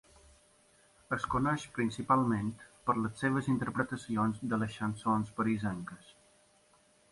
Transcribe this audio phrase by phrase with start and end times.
[1.17, 2.49] Es coneix principalment
[2.89, 6.13] per les seves interpretacions de les chansons parisenques.